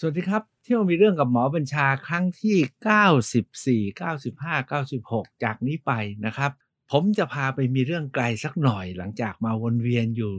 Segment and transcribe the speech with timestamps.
[0.00, 5.92] สวัสดีครับ เที่ยวมีเรื่องกับหมอบัญชาครั้งที่ 94 95 96 จากนี้ไป
[6.26, 6.50] นะครับ
[6.90, 10.34] ผมจะพาไปมีเรื่องไกลสักหน่อย หลังจากมาวนเวียนอยู่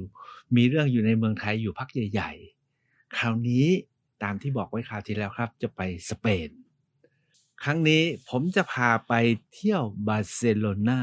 [0.55, 2.31] มีเรื่องอยู่ในเมืองไทยอยู่พักใหญ่
[2.75, 3.65] ๆ คราวนี้
[4.23, 6.49] ตามที่บอกไว้คราวที่แล้วครับ จะไปสเปน
[7.63, 9.13] ครั้งนี้ผมจะพาไป
[9.53, 11.01] เที่ยวบาร์เซโลนา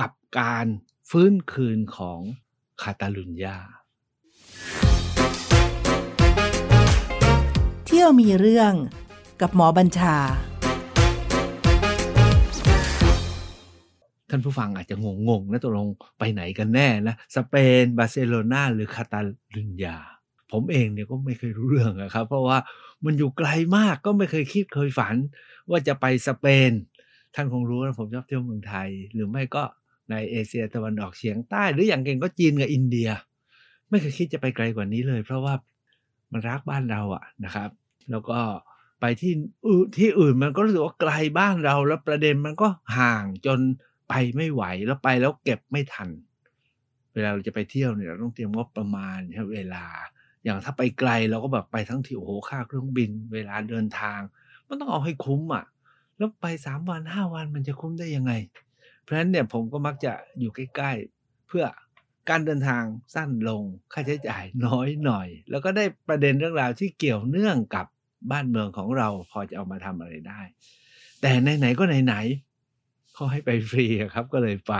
[0.00, 0.66] กับการ
[1.10, 2.20] ฟื้นคืนของ
[2.82, 3.58] คาตาลุญญา
[8.06, 8.72] ยวมีเรื่อง
[9.40, 10.16] กับหมอบัญชา
[14.30, 14.96] ท่านผู้ฟังอาจจะ
[15.28, 15.86] งงๆนะตกลง
[16.18, 19.20] ไปไหนกันแน่นะ สเปน บาร์เซโลนาหรือคาตา
[19.56, 19.96] ลุญญา
[20.52, 22.58] ผมเองเนี่ยก็ไม่เคยรู้เรื่องอะครับ เพราะว่า
[23.04, 25.16] มันอยู่ไกลมากก็ไม่เคยคิดเคยฝัน
[25.70, 26.72] ว่าจะไปสเปน
[27.34, 29.64] ท่านคงรู้นะผมชอบเที่ยวเมืองไทย หรือไม่ก็
[30.10, 33.08] ในเอเชียตะวันออกเฉียงใต้หรืออย่างเก่งก็จีนกับอินเดีย
[33.88, 35.54] ไม่เคยคิดจะไปไกลกว่านี้เลย เพราะว่า
[36.32, 37.70] มันรักบ้านเราอะนะครับ
[38.10, 38.40] แล้วก็
[39.00, 39.32] ไปที่
[39.66, 43.58] อื่นที่อื่นมันก็รู้สึกว่าไกลบ้านเราแล้วประเด็นมันก็ห่างจน
[44.08, 46.08] ไปไม่ไหวแล้วไปแล้วเก็บไม่ทัน
[47.14, 49.86] เวลาเราจะไปเที่ยวเนี่ยเราต้องเตรียมงบประมาณใช้เวลา
[50.44, 54.20] อย่างถ้าไปไกลเราก็แบบไปทั้งที่โอ้โหค่าเครื่องบิน เวลาเดินทาง
[54.68, 55.64] มันต้องเอาให้คุ้มอะ
[56.16, 58.32] แล้วไปสามวันห้าวันมันจะคุ้มได้ยังไง
[59.02, 61.64] เพราะฉะนั้นเนี่ยผมก็มักจะอยู่ใกล้ๆ เพื่อ
[62.28, 62.82] การเดินทาง
[63.14, 67.86] สั้นลงค่าใช้จ่ายน้อยหน่อย แล้วก็ได้ประเด็นเรื่องราวที่เกี่ยวเนื่องกับ
[68.30, 70.40] บ้านเมืองของเราพอจะเอามาทำอะไรได้
[71.20, 74.74] แต่ไหนๆก็ไหนๆเขาให้ไปฟรีครับก็เลยไป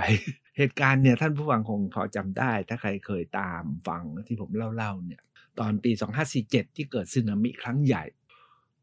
[0.56, 5.22] เหตุการณ์เนี่ยท่านผู้ฟังคงพอจำได้ ถ้าใครเคยตามฟังที่ผมเล่าๆเนี่ย
[5.58, 5.90] ตอนปี
[6.34, 8.04] 2547 ที่เกิดสึนามิครั้งใหญ่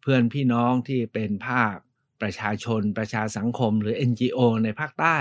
[0.01, 1.75] เพื่อนพี่น้องที่เป็นภาค
[2.21, 5.17] ประชาชนประชาสังคมหรือ NGO ในภาคใต้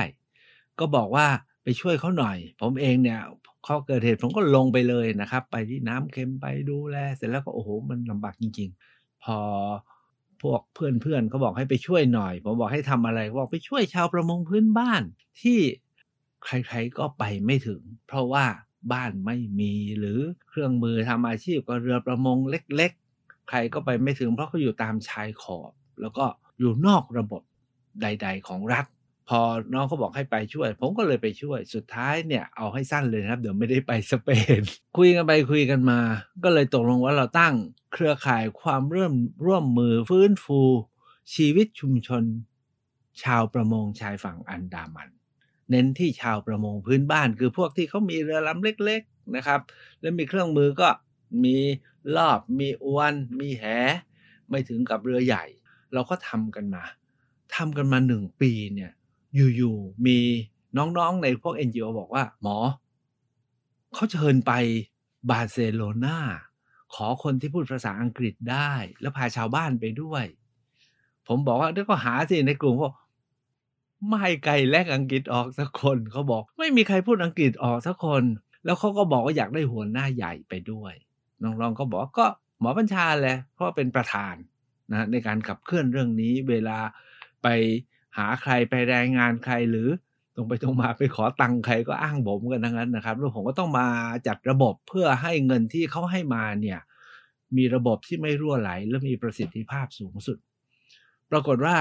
[0.79, 1.27] ก็บอกว่า
[1.63, 3.21] ไปช่วยเขาหน่อย ผมเองเนี่ย
[3.65, 8.92] เขาเกิดเหตุผมก็ลงไปเลยนะครับ ไปที่น้ำเค็มไปดูแล เสร็จแล้วก็โอ้โหมันลำบากจริง ๆ
[9.25, 9.39] พอ
[10.42, 15.03] พวกเพื่อนๆเขาบอกให้ไปช่วยหน่อย ผมบอกให้ทำอะไรบอกไปช่วยชาวประมงพื้นบ้าน
[15.41, 15.59] ที่
[16.45, 18.45] ใครๆก็ไปไม่ถึง เพราะว่า
[18.92, 25.70] บ้านไม่มีหรือเครื่องมือทำอาชีพก็เรือประมงเล็กๆ ใครก็ไปไม่ถึง เพราะเขาอยู่ตามชายขอบ
[26.01, 26.24] แล้วก็
[26.58, 27.42] อยู่นอกระบบ
[28.02, 28.86] ใด ๆ ของรัฐ
[29.29, 29.41] พอ
[29.75, 34.29] น้องเขาบอกให้ไปช่วย ผมก็เลยไปช่วยสุดท้ายเนี่ยเอาให้สั้นเลยนะครับ เดี๋ยวไม่ได้ไปสเป
[34.59, 34.61] น
[34.99, 36.01] คุยกันไปคุยกันมา
[36.45, 37.55] ก็เลยตกลงว่าเราตั้ง
[37.93, 40.61] เครือข่ายความริ่มร่วมมือฟื้นฟู
[41.35, 42.25] ชีวิตชุมชน
[43.23, 45.11] ชาวประมงชายฝั่งอันดามัน
[45.71, 49.61] เน้นที่ชาวประมงพื้นบ้าน คือพวกที่เขามีเรือลำเล็ก ๆนะครับ
[50.01, 50.89] แล้วมีเครื่องมือก็
[51.45, 51.57] มี
[52.17, 53.65] รอบ มีอวน มีแห
[54.49, 55.45] ไม่ถึงกับเรือใหญ่
[55.93, 56.85] เราก็ทำกันมา
[57.55, 58.93] ทำกันมาหนึ่งปีเนี่ย
[59.35, 60.19] อยู่ๆมี
[60.77, 62.57] น้องๆในพวก NGO บอกว่า หมอ
[63.95, 64.53] เขาเชิญไป
[65.31, 66.19] บาร์เซโลนา
[66.95, 70.25] ขอคนที่พูดภาษาอังกฤษได้ แล้วพาชาวบ้านไปด้วย
[71.29, 72.92] ผมบอกว่าเดี๋ยวก็หาสิในกลุ่มพวก
[74.09, 78.23] ไม่ไกลแลกอังกฤษออกสักคนเขาบอก ไม่มีใครพูดอังกฤษออกสักคน
[78.65, 80.95] แล้วเขาก็บอกว่าอยากได้หัวหน้าใหญ่ไปด้วย
[81.42, 82.27] น้องๆก็บอกก็
[82.61, 84.35] หมอบัญชาแหละเพราะเป็นประธาน
[84.91, 86.79] นะในการขับเคลื่อนเรื่องนี้เวลา
[87.42, 87.48] ไป
[88.18, 89.89] หาใครไปรายงานใครหรือ
[90.34, 93.86] ตรงไปตรงมาไปขอตังค์ใครก็อ้างผมกันทั้งนั้นนะครับแล้วผมก็ต้องมา
[94.27, 96.80] จัดระบบเพื่อให้เงินที่เขาให้มาเนี่ย
[97.56, 100.39] มีระบบที่ไม่รั่วไหล และมีประสิทธิภาพสูงสุด
[101.30, 101.77] ปรากฏว่า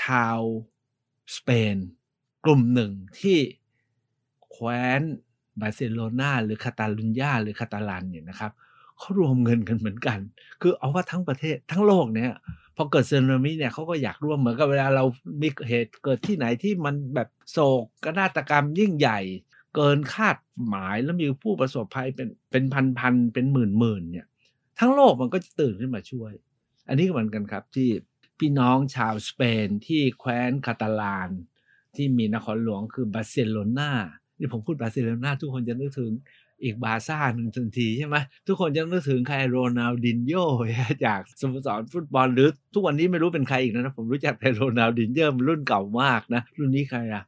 [0.00, 0.38] ชาว
[1.36, 1.76] สเปน
[2.44, 3.38] กลุ่มหนึ่งที่
[4.50, 5.02] แคว้น
[5.60, 8.52] บาร์เซโลนาหรือคาตาลุญญาหรือคาตาลันเนี่ยนะครับ
[8.98, 10.18] เขารวมเงินกันเหมือนกัน
[10.60, 12.32] คือเอาว่าทั้งประเทศทั้งโลกเนี่ย
[12.80, 15.04] อเกิดสึนามิเนี่ยเขาก็อยากร่วมเหมือนกับเวลาเรา
[15.42, 17.58] มีเหตุเกิดที่ไหนที่มันแบบโศ
[18.04, 19.20] กนาฏกรรมยิ่งใหญ่
[19.74, 20.36] เกินคาด
[20.68, 24.26] หมายแล้วมีผู้ประสบภัยเป็นเป็นพันพันเป็นหมื่นหมื่นเนี่ย
[24.78, 26.32] ทั้งโลกมันก็จะตื่นขึ้นมาช่วย
[26.88, 27.88] อันนี้ก็เหมือนกันครับที่
[28.38, 31.30] พี่น้องชาวสเปนที่แคว้นคาตาลาน
[31.96, 33.90] ที่มีนครหลวงคือบาร์เซโลนา
[34.38, 36.12] ที่ผมพูดบาร์เซโลนาทุกคนจะนึกถึง
[36.62, 38.16] อีกบาร์ซ่าหนึ่งทันทีใช่ไหม
[38.46, 40.44] ทุกคนจะนึกถึงใครโรนัลดินโญ่
[41.06, 47.22] จากสโมสรฟุตบอลหรือทุกวันนี้ไม่รู้เป็นใครอีกนะผมรู้จักแต่โรนัลดินโญ่รุ่นเก่ามากนะ รุ่นนี้ใครอะ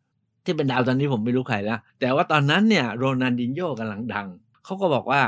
[0.44, 4.28] ที่เป็นดาวตอนนี้ผมไม่รู้ใครแล้ว แต่ว่าตอนนั้นเนี่ยโรนัลดินโญ่กำลังดัง
[4.64, 5.22] เขาก็บอกว่า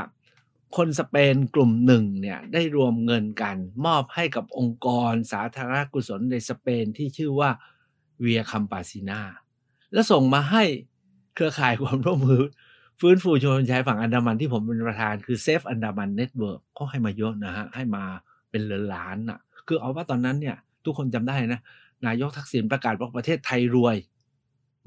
[0.77, 7.49] คนสเปนกลุ่มหนึ่งเนี่ยได้รวมเงินกัน มอบให้กับองค์กรสาธารณกุศลในสเปนที่ชื่อว่า
[8.19, 9.21] Via Campesina
[9.93, 10.63] แล้วส่งมาให้
[11.35, 12.43] เครือข่ายความร่วมมือ
[12.99, 18.03] ฟื้นฟูชุมชนชายฝั่งอันดามันที่ผมเป็นประธานคือ Save Andaman Network เขาให้มาเยอะนะฮะให้มา
[18.49, 20.55] เป็นเรือนล้านอะ คือเอาว่าตอนนั้นเนี่ย
[20.85, 21.61] ทุกคนจำได้นะ
[22.05, 23.95] นายกทักษิณประกาศว่าประเทศไทยรวย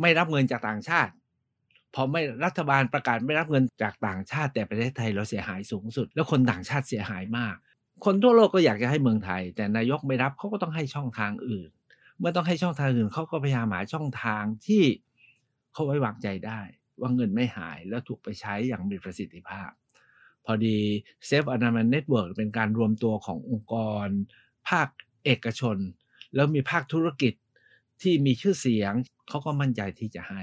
[0.00, 1.12] ไม่รับเงินจากต่างชาติ
[1.94, 7.54] พอไม่รัฐบาลประกาศไม่รับเงินจากต่างชาติ แต่ประเทศไทยเราเสียหายสูงสุด แล้วคนต่างชาติเสียหายมาก
[8.04, 11.68] คนทั่วโลกก็อยากจะให้เมืองไทย แต่นายกไม่รับเขาก็ต้องให้ช่องทางอื่น
[12.18, 14.82] เมื่อต้องให้ช่องทางอื่นเขาก็พยายามหาช่องทางที่
[15.72, 16.60] เขาไว้วางใจได้
[17.00, 19.70] ว่าเงินไม่หายแล้วถูกไปใช้อย่างมีประสิทธิภาพ
[20.44, 20.78] พอดี
[21.28, 23.74] Safe a n a m a n Network เป็นการรวมตัวขององค์ก
[24.04, 24.06] ร
[24.68, 24.88] ภาค
[25.24, 25.76] เอกชน
[26.34, 27.34] แล้วมีภาคธุรกิจ
[28.02, 28.92] ที่มีชื่อเสียง
[29.28, 30.42] เขาก็มั่นใจที่จะให้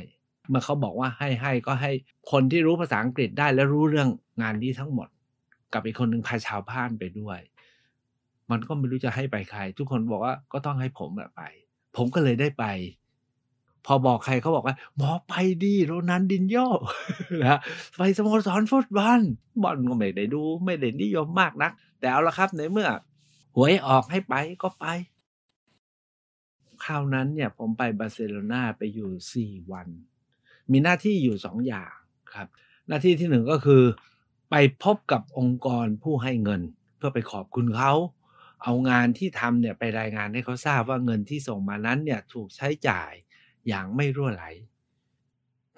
[0.49, 1.91] เมื่อเขาบอกว่าให้ให้ก็ให้
[2.31, 4.09] คนที่รู้ภาษาอังกฤษได้และรู้เรื่อง
[4.41, 5.07] งานนี้ทั้งหมด
[5.73, 7.39] กับอีกคนหนึ่งพาชาวบ้านไปด้วย
[8.51, 11.41] มันก็ไม่รู้จะให้ไปใคร ทุกคนบอกว่าก็ต้องให้ผมไป
[11.95, 12.65] ผมก็เลยได้ไป
[13.85, 15.33] พอบอกใครเขาบอกว่า หมอไป
[15.63, 16.57] ดีโรนันดินโย
[17.43, 17.59] นะ
[17.97, 19.21] ไปสโมสรฟุตบอล
[19.63, 22.89] บอลก็ไม่ได้ดู ไม่ได้นิยมมากนัก แต่เอาละครับในเมื่อ
[23.55, 24.85] หวยออกให้ไปก็ไป
[26.85, 29.88] คราวนั้นเนี่ยผมไปบาร์เซโลนาไปอยู่ 4 วัน
[30.71, 31.93] มีหน้าที่อยู่ 2 อย่าง
[32.33, 32.47] ครับ
[32.88, 33.83] หน้าที่ที่หนึ่งก็คือ
[34.49, 36.61] ไปพบกับองค์กรผู้ให้เงิน
[36.97, 37.93] เพื่อไปขอบคุณเขา
[38.63, 43.11] เอางานที่ทำเนี่ยไปรายงานให้เขาทราบว่าเงินที่ส่งมานั้นเนี่ยถูกใช้จ่าย
[43.67, 44.45] อย่างไม่รั่วไหล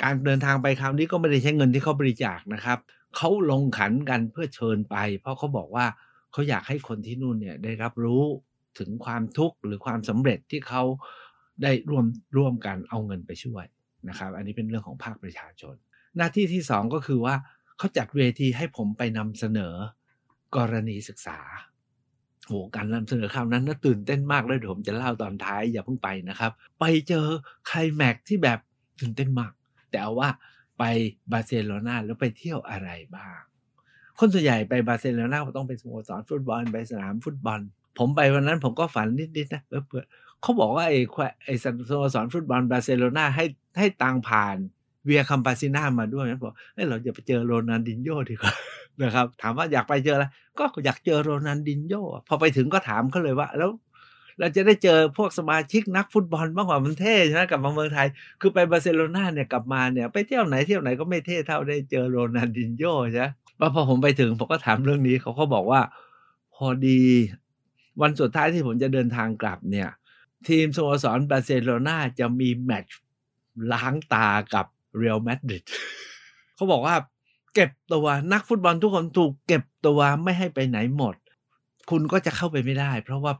[0.04, 2.80] การเดินทางไปคราวนี้ก็ไม่ได้ใช้เงินที่เขาบริจาคนะครับ
[3.16, 5.86] เขาลงขันกันเพื่อเชิญไป เพราะเขาบอกว่า
[6.31, 8.24] เขาอยากให้คนที่นู่นเนี่ยได้รับรู้
[8.80, 10.84] ถึงความทุกข์หรือความสำเร็จที่เขา
[11.63, 12.06] ได้ร่วม
[12.38, 13.66] ร่วมกันเอาเงินไปช่วย
[14.10, 15.75] นะครับ อันนี้เป็นเรื่องของภาคประชาชน
[16.18, 17.36] หน้าที่ที่สองก็คือว่า
[17.78, 19.74] เขาจัดเวทีให้ผมไปนำเสนอ
[20.56, 21.39] กรณีศึกษา
[22.48, 27.26] โหการนำเสนอคราวนั้นน่าตื่นเต้นมากเลยเดี๋ยวผมจะเล่าตอนท้ายอย่าเพิ่งไปนะครับ ไปเจอ
[27.68, 28.60] ใครแม็กที่แบบ
[29.00, 29.52] ตื่นเต้นมาก
[29.90, 30.30] แต่เอาว่า
[30.80, 30.84] ไป
[31.32, 33.38] บาร์เซโลนาแล้วไปเที่ยวอะไรบ้าง
[34.20, 37.60] คนส่วนใหญ่ไปบาร์เซโลนาต้องไปสโมสรฟุตบอลไปสนามฟุตบอล
[37.98, 40.04] ผมไปวันนั้นผมก็ฝันนิดๆนะเพื่อ
[40.42, 41.00] เขาบอกว่าไอ้
[41.46, 41.66] ไอ้ส
[41.98, 43.46] โมสรฟุตบอลบาร์เซโลนาให้
[43.80, 44.58] ให้ตังค์ผ่าน
[45.06, 48.54] Via Campesina มาด้วยนะบอกเอ้เราจะไปเจอโรนัลดินโญ่ดีกว่า
[49.02, 50.26] นะครับ ถามว่าอยากไปเจออะไร
[50.60, 53.70] ก็อยากเจอโรนัลดินโญ่พอไปถึงก็ถามเขาเลยว่า แล้ว
[54.40, 58.08] เราจะได้เจอพวกสมาชิกนักฟุตบอลบ้างว่ามันเท่ใช่ไหมกลับมาเมืองไทย
[58.42, 63.28] คือไปบาร์เซโลนาเนี่ยกลับมาเนี่ยไปเที่ยวไหนเที่ยวไหนก็ไม่เท่เท่าได้เจอโรนันดินโญ่ใช่ไหม
[63.74, 65.82] พอผมไปถึงผมก็ถามเรื่องนี้เขาก็บอกว่า
[66.56, 67.02] พอดี
[68.02, 69.90] วันสุดท้ายที่ผมจะเดินทางกลับเนี่ย
[70.48, 72.98] ทีมสโมสรบาร์เซโลนาจะมีแมตช์
[73.72, 74.66] ล้างตากับ
[74.98, 75.64] เรอัลมาดริด
[76.56, 76.96] เขาบอกว่า
[77.59, 81.15] เก็บตัวนักฟุตบอลทุกคนถูกเก็บตัวไม่ให้ไปไหนหมด
[81.89, 83.33] คุณก็จะเข้าไปไม่ได้ เพราะว่า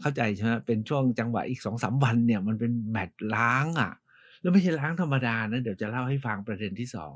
[0.00, 3.92] เข้าใจใช่ไหมเป็นช่วงจังหวะอีกสองสามวันเนี่ย มันเป็นแมตช์ล้างอะ่ะ
[4.40, 7.14] แล้วไม่ใช่ล้างธรรมดานะ เดี๋ยวจะเล่าให้ฟังประเด็นที่สอง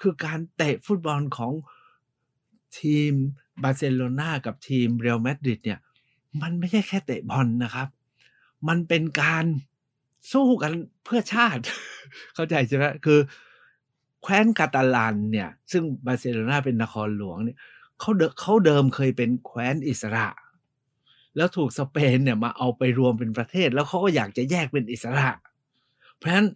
[0.00, 1.52] คือการเตะฟุตบอลของ
[2.80, 3.12] ทีม
[3.62, 5.80] บาร์เซโลนากับทีมเรอัลมาดริดเนี่ย
[6.42, 7.88] มันไม่ใช่แค่เตะบอลนะครับ
[8.68, 9.44] มันเป็นการ
[10.32, 10.72] สู้กัน
[11.04, 11.62] เพื่อชาติ
[12.34, 13.18] เข้าใจใช่ไหมคือ
[14.22, 17.58] แคว้นกาตาลันเนี่ยซึ่งบาร์เซโลนาเป็นนครหลวงเนี่ย
[18.00, 18.10] เขา
[18.40, 20.26] เขาเดิมเคยเป็นแคว้นอิสระ
[21.36, 25.28] แล้วถูกสเปนเนี่ยมาเอาไปรวมเป็นประเทศ แล้วเขาก็อยากจะแยกเป็นอิสระ
[26.16, 26.46] เพราะฉะนั้น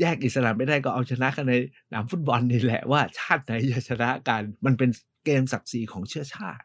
[0.00, 1.54] แยกอิสระไม่ได้ก็เอาชนะกันใน
[1.92, 4.90] นามฟุตบอลนี่แหละว่าชาติไหนจะชนะกัน มันเป็น
[5.24, 6.64] เกมศักดิ์ศรีของเชื้อชาติ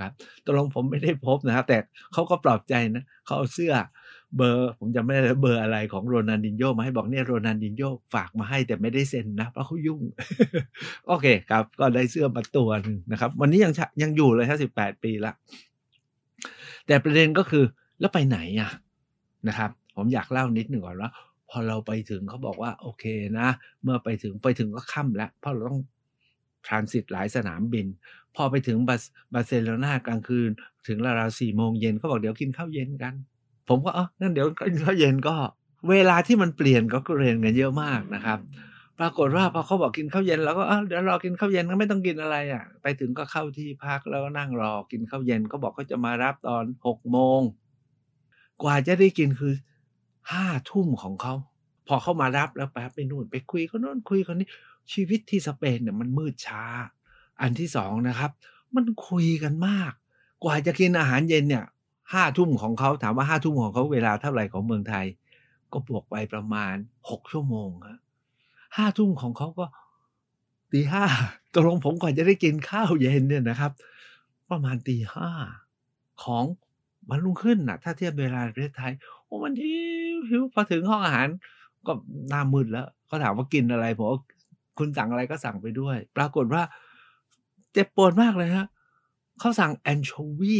[0.00, 0.12] ครับ
[0.44, 1.78] ตกลงผมไม่ได้พบนะครับแต่
[2.12, 3.74] เขาก็ปลอบใจนะเขาเอาเสื้อ
[4.36, 7.82] เบอร์ผมจำไม่ได้เบอร์อะไรของโรนันดินโยมาให้บอกเนี่ยโรนันดินโย
[8.14, 10.00] ฝากมาให้แต่ไม่ได้เซ็นนะเพราะเขายุ่ง
[11.06, 15.32] โอเคครับ ก็ได้เสื้อมาตัวหนึ่งนะครับ วันนี้ยังยังอยู่เลยห้าสิบแปดปีละ
[16.86, 17.64] แต่ประเด็นก็คือ
[18.00, 18.70] แล้วไปไหนอะ
[19.48, 21.10] นะครับ ผมอยากเล่านิดหนึ่งก่อนว่า
[21.50, 23.04] พอเราไปถึงเขาบอกว่าโอเค
[23.38, 23.48] นะ
[23.82, 25.80] เมื่อไปถึงไปถึงก็ค่ำแล้วเพราะเราต้อง
[26.66, 27.86] ทรานสิตหลายสนามบิน
[28.36, 28.96] พอไปถึงบา
[29.32, 30.50] บาร์เซโลนากลางคืน
[30.86, 33.14] ถึงราวๆสี่โมงเย็นเขาบอกเดี๋ยวกินข้าวเย็นกัน
[33.68, 35.34] ผมก็เออนั่นเดี๋ยวกินข้าวเย็นก็
[35.90, 38.38] เวลาที่มันเปลี่ยนก็เรียนกันเยอะมากนะครับ
[38.98, 47.40] ปรากฏว่าพอเขาบอกกินข้าวเย็นเราก็เออเดี๋ยวรอกินข้าวเย็นก็ไม่ต้องกินอะไรอะ ไปถึงก็เข้าที่พักแล้วก็นั่งรอกินข้าวเย็นก็บอกเขาจะมารับตอนหกโมง
[48.62, 49.54] กว่าจะได้กินคือ
[50.32, 51.34] ห้าทุ่มของเขา
[51.86, 54.48] พอเขามารับแล้วแป๊บไปนู่นไปคุยคนโน้นคุยคนนี้
[54.92, 56.64] ชีวิตที่สเปนเนี่ยมันมืดช้า
[57.40, 58.30] อันที่สองนะครับ
[58.74, 59.92] มันคุยกันมาก
[60.44, 61.64] กว่าจะกินอาหารเย็นเนี่ย
[62.14, 65.06] ห้าทุ่มของเขาถามว่าห้าทุ่มของเขาเวลาเท่าไหร่ของเมืองไทย
[65.72, 66.74] ก็บวกไปประมาณ
[67.10, 67.98] หกชั่วโมงฮะ
[68.76, 69.66] ห้าทุ่มของเขาก็
[70.72, 71.04] ตีห้า
[71.54, 73.72] ตกลงผมก่อนจะได้กินข้าวเย็นเนี่ยนะครับ
[74.50, 75.30] ประมาณตีห้า
[76.24, 76.44] ของ
[77.08, 78.92] วันรุ่งขึ้นนะถ้าเทียบเวลาประเทศไทย
[79.24, 79.76] โอ้มันหิ
[80.16, 81.28] วหิวพอถึงห้องอาหาร
[81.86, 81.92] ก็
[82.28, 84.06] หน้ามืดแล้วเขาถามว่ากินอะไรผม
[84.78, 86.62] คุณสั่งอะไรก็สั่งไปด้วย ปรากฏว่า
[87.72, 88.66] เจ็บปวดมากเลยฮะ
[89.40, 90.58] เขาสั่งแอนโชวี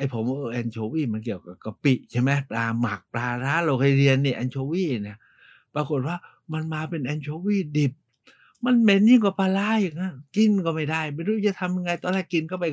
[0.00, 5.18] ไอ้ผมว่าแอนโชวีมันเกี่ยวกับกะปิใช่ไหมปลาหมักปลาร้าเราเคยเรียนเนี่ยแอนโชวีเนี่ย
[5.74, 6.16] ปรากฏว่า
[6.52, 7.92] มันมาเป็นแอนโชวีดิบ
[8.64, 12.66] มันเหม็นยิ่งกว่าปลาล่าอย่างนั้นกินก็ไม่ได้ ไม่รู้จะทำยังไง ตอนแรกกินก็ไป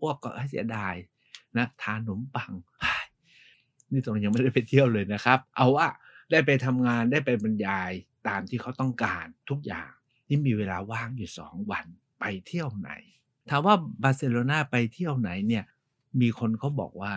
[0.00, 0.94] อ้วกก็เสียดาย
[1.56, 2.52] นะทานขนมปัง
[3.90, 5.86] นี่ตรงยังไม่ได้ไปเที่ยวเลยนะครับ เอาว่า
[6.30, 7.90] ได้ไปทำงานได้ไปบรรยาย
[8.28, 9.90] ตามที่เขาต้องการทุกอย่าง
[10.28, 11.86] นี่มีเวลาว่างอยู่สองวัน
[12.20, 12.90] ไปเที่ยวไหน
[13.50, 15.64] ถามว่าบาร์เซโลนาไปเที่ยวไหนเนี่ย
[16.20, 17.14] มีคนเขาบอกว่า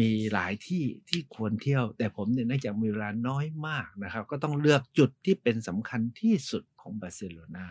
[0.00, 7.66] มีหลายที่ที่ควรเที่ยว แต่ผมเนี่ยเนื่องจากมีเวลาน้อยมากนะครับ ก็ต้องเลือกจุดที่เป็นสำคัญที่สุดของบาร์เซโลนา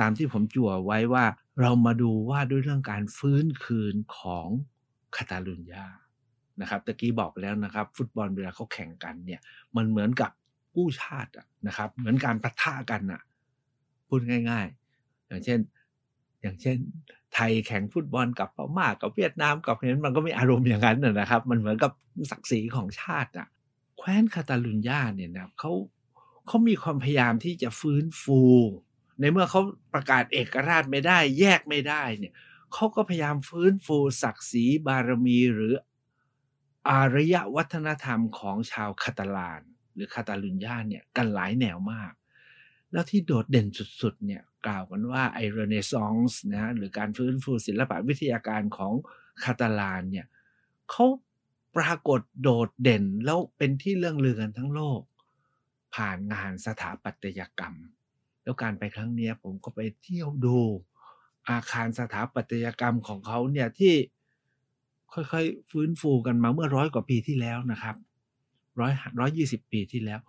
[0.00, 1.24] ตามที่ผมจั่วไว้ว่า
[1.60, 4.48] เรามาดูว่าด้วยเรื่องการฟื้นคืนของ
[5.16, 5.86] คาตาลุญญา
[6.60, 9.40] นะครับตะกี้บอกแล้วนะครับ ฟุตบอลเวลาเขาแข่งกันเนี่ย
[9.76, 10.30] มันเหมือนกับ
[10.74, 11.30] กู้ชาติ
[11.66, 13.22] นะครับ เหมือนการปะทะกันอะ
[14.08, 14.66] พูดง่าย
[14.98, 15.58] ๆ อย่างเช่น
[16.48, 16.78] อย่างเช่น
[17.34, 21.92] ไทยแข่งฟุตบอลกับพม่ากกับเวียดนามกับเห็นมันก็มีอารมณ์อย่างนั้นนะครับ มันเหมือนกับ
[22.30, 23.48] ศักดิ์ศรีของชาติอะ
[23.98, 25.72] แคว้นคาตาลุญญาเนี่ยนะเขา
[26.46, 28.42] เขามีความพยายามที่จะฟื้นฟู
[29.20, 29.60] ในเมื่อเขา
[29.94, 32.34] ประกาศเอกราชไม่ได้ แยกไม่ได้เนี่ย
[32.72, 35.74] เขาก็พยายามฟื้นฟูศักดิ์ศรีบารมีหรือ
[36.88, 39.60] อารยวัฒนธรรมของชาวคาตาลาน
[39.94, 42.12] หรือคาตาลุญญาเนี่ยกันหลายแนวมาก
[42.92, 43.66] แล้วที่โดดเด่น
[44.02, 48.92] สุดๆเนี่ย กล่าวกันว่าไอเรเนซองส์นะหรือการฟื้นฟูศิลปะวิทยาการของ
[49.42, 50.26] คาตาลานเนี่ย
[50.90, 51.06] เขา
[51.76, 55.00] ปรากฏโดดเด่นแล้วเป็นที่เรื่องลือกันทั้งโลก
[55.94, 57.74] ผ่านงานสถาปัตยกรรม
[58.42, 60.58] แล้วการไปครั้งนี้ผมก็ไปเที่ยวดู
[61.50, 63.94] อาคารสถาปัตยกรรมของเขาเนี่ยที่
[65.12, 67.96] ค่อยๆ ฟื้นฟูกันมาเมื่อร้อยกว่าปีที่แล้วนะครับ
[68.80, 70.20] ร้อยร้อยยี่สิบปีที่แล้ว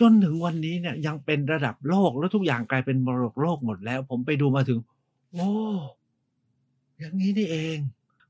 [0.00, 4.78] จนถึงวันนี้เนี่ยยังเป็นระดับโลกแล้วทุกอย่างกลายเป็นมรดกโลกหมดแล้ว ผมไปดูมาถึง
[5.32, 5.48] โอ้
[6.98, 7.78] อย่างนี้นี่เอง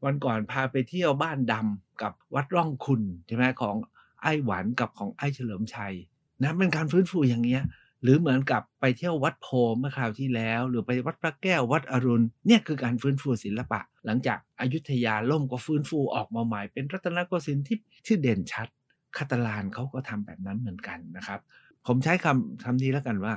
[0.05, 3.77] วันก่อนพาไปเที่ยวบ้านดำกับวัดร่องคุณใช่ไหมของ
[4.23, 5.95] ไอ้หวันกับของไอ้เฉลิมชัย
[6.43, 7.63] นะเป็นการฟื้นฟูอย่างเงี้ย
[8.03, 18.69] หรือเหมือนกับไปเที่ยววัดโพเมื่อคราวที่แล้ว หรือไปวัดพระแก้ววัดอรุณเนี่ยคือการฟื้นฟูศิลปะ หลังจากอายุทยาล่มก็ฟื้นฟูออกมาใหม่เป็นรัตนโกสินทร์ที่ที่เด่นชัด
[19.17, 21.41] คาตาลานเขาก็ทำแบบนั้นเหมือนกันนะครับ
[21.87, 23.35] ผมใช้คำคำนี้แล้วกันว่า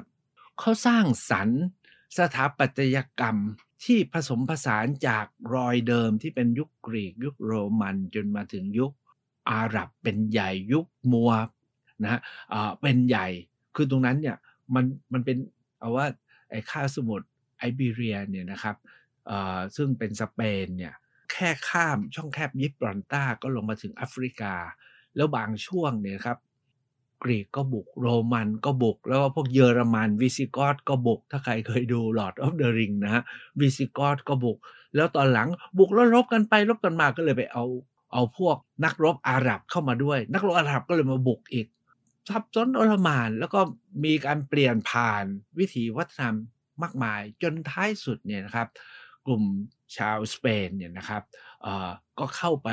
[0.60, 1.62] เขาสร้างสรรค์
[2.18, 3.38] สถาปัตยกรรม
[3.86, 8.92] ที่ผสมผสานจากรอยเดิมที่เป็นยุคกรีกยุคโรมันจนมาถึงยุค
[9.52, 11.32] อาหรับเป็นใหญ่ยุคมัว
[12.04, 12.22] นะฮะ
[12.82, 13.28] เป็นใหญ่
[13.76, 14.38] คือตรงนั้นเนี่ย
[14.76, 15.38] มันมันเป็น
[15.80, 16.06] เอาว่า
[16.50, 18.76] ไอ้ข้าสมุทรไอเบีเรียเนี่ยนะครับ
[19.76, 20.94] ซึ่งเป็นสเปนเนี่ย
[21.32, 24.54] แค่ข้ามช่องแคบยิบรอนตาก็ลงมาถึงแอฟริกา
[25.18, 26.38] แล้วบางช่วงเนี่ยครับ
[27.24, 33.24] กรีกก็บุกโรมันก็บุก แล้วก็พวกเยอรมันวิสิกอตก็บุก ถ้าใครเคยดู Lord of the Ring นะฮะ
[33.60, 34.58] วิสิกอตก็บุก
[34.96, 35.48] แล้วตอนหลัง
[35.78, 37.66] บุกแล้วรบกันไปรบกันมาก็เลยไปเอา
[38.14, 41.68] เอาพวกนักรบอาหรับเข้ามาด้วย นักรบอาหรับก็เลยมาบุกอีก
[42.30, 43.60] ซับซ้อนอลมานแล้วก็
[44.06, 45.24] มีการเปลี่ยนผ่าน
[45.60, 46.36] วิถีวัฒนธรรม
[46.82, 48.68] มากมาย จนท้ายสุดเนี่ยนะครับ
[49.26, 49.44] กลุ่ม
[49.98, 51.24] ชาวสเปนเนี่ยนะครับ
[52.20, 52.70] ก็เข้าไป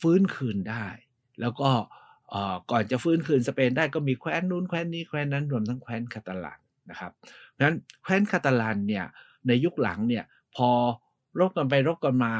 [0.00, 0.86] ฟื้นคืนได้
[1.40, 1.70] แล้วก็
[2.70, 6.60] ก่อนจะฟื้นคืนสเปนได้ก็มีแคว้นนู้นแคว้นนี้แคว้นนั้นรวมทั้งแคว้นคาตาลัน
[6.90, 7.12] นะครับ
[7.50, 9.04] เพราะฉะนั้นแคว้นคาตาลันเนี่ย
[9.46, 10.24] ในยุคหลังเนี่ย
[10.56, 10.70] พอ
[11.40, 12.34] รบกันไปรบกันมา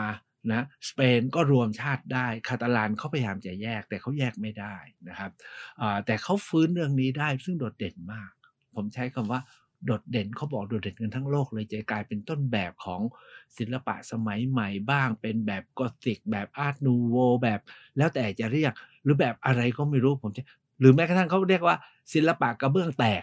[0.52, 4.76] นะสเปนก็รวมชาติได้คาตาลันเขาพยายามจะแยกแต่เขาแยกไม่ได้
[5.08, 5.30] นะครับ
[6.06, 8.30] แต่เขาฟื้นเรื่องนี้ได้ซึ่งโดดเด่นมาก
[8.74, 9.40] ผมใช้คำว่า
[9.86, 13.00] โดดเด่นเขาบอกโดดเด่นกันทั้งโลกเลยจะกลายเป็นต้นแบบของ
[13.58, 17.60] ศิลปะสมัยใหม่บ้าง เป็นแบบกอธิก แบบอาร์ตนูโวแบบ
[17.96, 18.72] แล้วแต่จะเรียก
[19.04, 20.42] หรือแบบอะไรก็ไม่รู้ผมจะ
[20.80, 21.76] หรือแม้กระทั่งเขาเรียกว่า
[22.14, 23.22] ศิลปะกระเบื้องแตก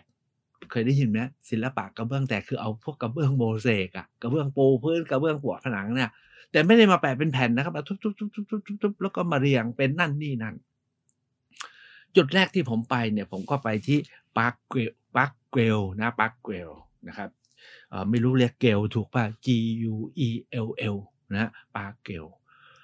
[0.71, 6.11] เคยได้ยินไหมศิลปะกระเบื้องแตกคือเอาพวกกระเบื้องโมเสกอะกระเบื้องปูพื้นกระเบื้องปวผนังเนี่ย
[6.51, 10.55] แต่ไม่ได้มาแปะเป็นแผ่นนะครับทุบทุบทุบทุบทุบทุบแล้วก็มาเรียงเป็นนั่นนี่นั่น
[12.15, 13.97] จุดแรกที่ผมไปเนี่ยผมก็ไปที่
[14.37, 14.75] ปาร์ค
[15.53, 16.71] เกล์นะปาร์คเกล
[17.07, 17.29] นะครับ
[18.09, 19.47] ไม่รู้เรียกเกลถูกป่ะ G
[19.91, 19.95] U
[20.27, 20.29] E
[20.67, 20.97] L L
[21.33, 22.25] นะปาเกล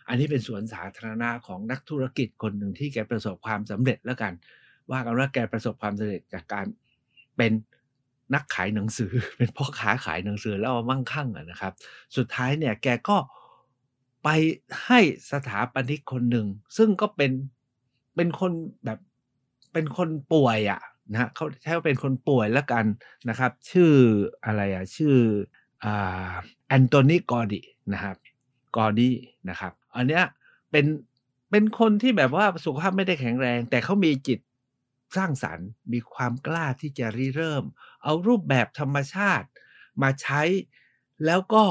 [0.07, 4.33] อันนี้เป็นสวนสาธารณะของนักธุรกิจคนหนึ่งที่แกประสบความสำเร็จแล้วกัน
[4.91, 6.65] ว่ากันว่าแกประสบความสำเร็จจากการ
[7.37, 7.51] เป็น
[8.33, 11.73] นักขายหนังสือ เป็นพ่อค้าขายหนังสือแล้วมั่งคั่งนะครับ
[12.17, 13.17] สุดท้ายเนี่ยแกก็
[14.23, 14.29] ไป
[14.85, 14.99] ให้
[15.31, 16.47] สถาปนิกคนหนึ่ง
[16.77, 17.31] ซึ่งก็เป็น
[18.15, 18.51] เป็นคน
[18.85, 18.99] แบบ
[19.73, 22.85] เป็นคนป่วยอะ่ะ นะเขาใช้ว่าเป็นคนป่วยแล้วกัน
[23.29, 23.93] นะครับ ชื่อ
[24.45, 25.15] อะไรอะชื่อ
[25.83, 26.31] อ่า
[26.67, 27.61] แอนโทนีกอร์ดี
[27.93, 28.15] นะครับ
[28.75, 29.11] กอร์ดี
[29.49, 30.23] นะครับ อันเนี้ย
[30.71, 30.85] เป็น
[31.51, 34.39] เป็นคนที่แบบว่าสุขภาพไม่ได้แข็งแรง แต่เขามีจิต
[35.17, 37.63] สร้างสรรค์ มีความกล้าที่จะริเริ่ม
[38.03, 39.47] เอารูปแบบธรรมชาติ
[40.01, 40.41] มาใช้
[41.25, 41.63] แล้วก็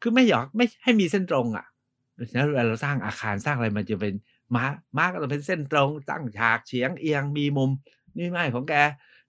[0.02, 1.66] คือไม่อยากไม่ให้มีเส้นตรงอะ
[2.30, 4.14] ฉะนั้นเวลาเราสร้างอาคารสร้างอะไรมันจะเป็น
[4.56, 4.66] ม้า
[4.98, 7.70] ม้าก็จะเป็นเส้นตรงตั้งฉากเฉียงเอียงมีมุม
[8.18, 8.74] นี่ไม่ของแก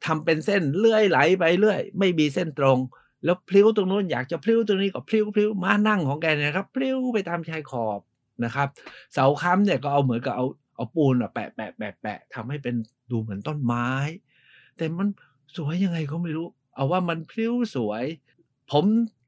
[0.04, 2.78] ทำเป็นเส้นเลื่อยไหลไปเรื่อย ไม่มีเส้นตรง
[3.24, 8.00] แล้วพลิ้วตรงนู้นอยากจะพลิ้วตรงนี้ก็พลิ้วพลิ้วม้านั่งของแกเนี่ยครับพลิ้วไปตามชายขอบ
[8.44, 8.68] นะครับ
[9.14, 10.46] เสาค้ำเนี่ยก็เอาเหมือนกับเอา
[10.76, 12.74] เอาปูนแปะแปะแปะแปะทำให้เป็น
[13.10, 13.88] ดูเหมือนต้นไม้
[14.78, 15.08] แต่มัน
[15.56, 18.04] สวยยังไงก็ไม่รู้ เอาว่ามันพลิ้วสวย
[18.70, 18.85] ผม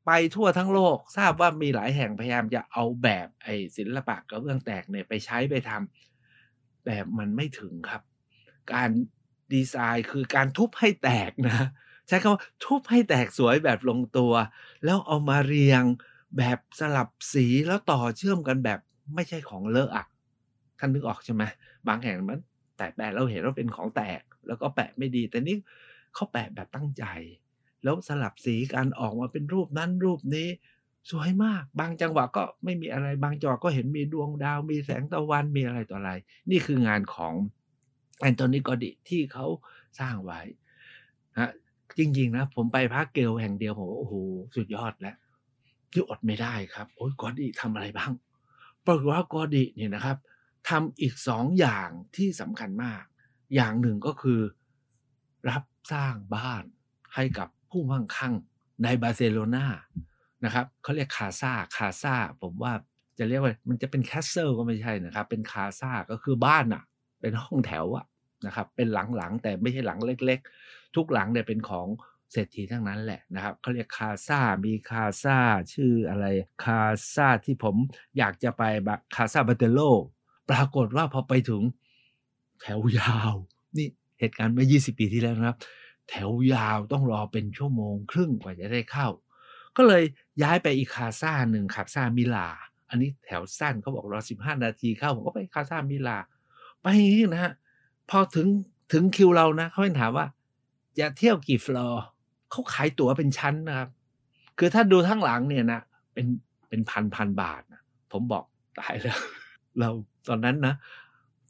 [0.07, 8.03] ไปทั่วทั้งโลกทราบว่ามีหลายแห่งพยายามจะเอาแบบไอ้ศิลปะกระเบื้องแตกเนี่ยไปใช้ไปทำแต่มันไม่ถึงครับ
[8.73, 8.91] การ
[9.53, 11.67] ดีไซน์คือการทุบให้แตกนะ
[12.07, 14.33] ใช้คำว่าทุบให้แตกสวยแบบลงตัว
[14.85, 15.83] แล้วเอามาเรียง
[16.37, 18.81] แบบสลับสีแล้วต่อเชื่อมกันแบบ
[19.15, 20.07] ไม่ใช่ของเลอะอะ
[20.79, 21.43] ท่านนึกออกใช่ไหม
[21.89, 22.41] บางแห่งมัน
[22.81, 25.57] แตกแปะเราเห็นว่าเป็นของแตก แล้วก็แปะไม่ดี แต่นี่
[26.15, 27.05] เขาแปะแบบตั้งใจ
[27.83, 30.49] แล้วสลับสีการออกมาเป็นรูปนั้นรูปนี้
[31.11, 36.13] สวยมาก บางจังหวะก็ไม่มีอะไรบางจังหวะก็เห็นมีดวงดาว มีแสงตะวันมีอะไรต่ออะไร
[36.51, 37.35] นี่คืองานของ
[38.21, 39.47] แอนโทนีกอดิที่เขา
[40.01, 40.41] สร้างไว้
[41.39, 41.51] ฮะ
[41.99, 44.15] จริง ๆ นะ ผมไปพักเกลแห่งเดียวผมว่าโอ้โห
[44.57, 45.17] สุดยอดแล้ว
[45.93, 48.13] ที่อดไม่ได้ครับ โอ้ยกอดิทำอะไรบ้าง
[48.85, 50.17] ปรากฏว่ากอดิเนี่ยนะครับ
[50.69, 53.03] ทำอีกสองอย่างที่สำคัญมาก
[53.55, 54.41] อย่างหนึ่งก็คือ
[55.51, 56.65] รับสร้างบ้าน
[57.15, 58.35] ให้กับผู้มั่งคั่ง
[58.83, 59.67] ในบาร์เซโลนา
[60.45, 62.73] นะครับเขาเรียก casa casa ผมว่า
[63.19, 66.83] จะเรียกว่ามันจะเป็น castle ก็ไม่ใช่นะครับ เป็น casa ก็คือบ้านอะ
[67.21, 68.07] เป็นห้องแถวอะ
[68.47, 71.89] นะครับ เป็นหลังๆ แต่ไม่ใช่หลังเล็ก ๆ ทุกหลังเนี่ยเป็นของ
[72.33, 75.39] เศรษฐีทั้งนั้นแหละนะครับเขาเรียก casa มี casa
[75.73, 76.27] ชื่ออะไร
[76.65, 77.77] casa ที่ผม
[78.19, 78.63] อยากจะไป
[79.15, 79.81] Casa Batlló
[80.51, 81.63] ปรากฏว่าพอไปถึง
[82.61, 83.33] แถวยาว
[83.77, 85.59] นี่เหตุการณ์เมื่อ 20 ปีที่แล้วนะครับ
[86.09, 89.09] แถวยาวต้องรอเป็นชั่วโมงครึ่งกว่าจะได้เข้า
[89.77, 90.03] ก็เลย
[90.43, 92.49] ย้ายไปอีก casa หนึ่ง Casa Milà
[92.89, 96.19] อันนี้แถวสั้นเขาบอกรอ 15 นาทีเข้าผมก็ไป Casa Milà
[96.81, 97.53] ไปนี่นะฮะ
[98.11, 98.47] พอถึง
[98.93, 100.27] ถึงคิวเรานะเขาถามว่า
[100.99, 102.03] จะเที่ยวกี่ฟลอร์
[102.51, 103.89] เขาขายตั๋วเป็นชั้นนะครับ
[104.59, 105.81] คือถ้าดูทั้งหลังเนี่ยนะ
[106.13, 106.27] เป็น
[106.69, 107.83] เป็นพันพันบาทนะ
[108.13, 108.45] ผมบอก
[108.79, 109.19] ตายแล้ว
[109.79, 109.89] เรา
[110.29, 110.75] ตอนนั้นนะ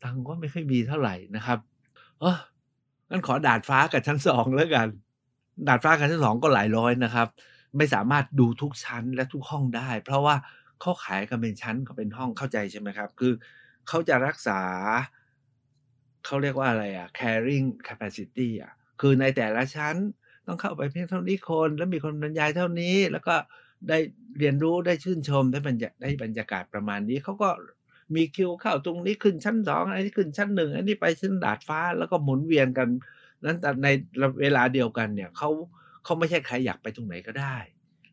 [0.03, 1.59] ตังก็ไม่ค่อยมีเท่าไหร่นะครับ
[2.21, 2.37] เออ
[3.11, 4.89] งั้นขอดาดฟ้ากับชั้นสองแล้วกัน
[5.69, 7.29] ดาดฟ้ากับชั้นสองก็หลายร้อยนะครับ
[7.77, 10.35] ไม่สามารถดูทุกชั้นและทุกห้องได้ เพราะว่า
[10.81, 13.33] เขาขายกันเป็นชั้นเขาเป็นห้องเข้าใจใช่ไหมครับ คือ
[13.89, 14.61] เขาจะรักษา
[16.25, 19.97] เขาเรียกว่าอะไรอะ carrying capacity อะคือในแต่ละชั้น
[20.47, 23.35] ต้องเข้าไปเพียงเท่านี้คน แล้วมีคนบรรยายเท่านี้ แล้วก็
[23.89, 23.99] ได้
[24.39, 27.51] เรียนรู้ได้ชื่นชมได้บรรยได้บรรยากาศประมาณนี้เขาก็
[28.15, 32.89] มีคิวเข้าตรงนี้ขึ้นชั้นสองอันนี้ขึ้นชั้นหนึ่งอันนี้ไปชั้นดาดฟ้าแล้วก็หมุนเวียนกัน
[33.45, 33.89] นั้นแต่ใน
[34.41, 35.51] เวลาเดียวกันเนี่ยเขา
[36.05, 37.57] เขาไม่ใช่ใครอยากไปตรงไหนก็ได้